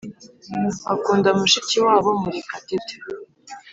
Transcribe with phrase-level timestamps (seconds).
[0.87, 2.95] bakunda mushiki wabo murekatete.